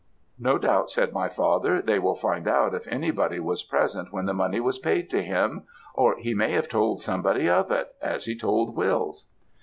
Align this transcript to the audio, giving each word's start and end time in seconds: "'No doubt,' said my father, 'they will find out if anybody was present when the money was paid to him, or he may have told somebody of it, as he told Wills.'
"'No 0.39 0.57
doubt,' 0.57 0.89
said 0.89 1.13
my 1.13 1.29
father, 1.29 1.79
'they 1.79 1.99
will 1.99 2.15
find 2.15 2.47
out 2.47 2.73
if 2.73 2.87
anybody 2.87 3.39
was 3.39 3.61
present 3.61 4.11
when 4.11 4.25
the 4.25 4.33
money 4.33 4.59
was 4.59 4.79
paid 4.79 5.11
to 5.11 5.21
him, 5.21 5.67
or 5.93 6.17
he 6.17 6.33
may 6.33 6.49
have 6.53 6.67
told 6.67 6.99
somebody 6.99 7.47
of 7.47 7.69
it, 7.69 7.93
as 8.01 8.25
he 8.25 8.35
told 8.35 8.75
Wills.' 8.75 9.27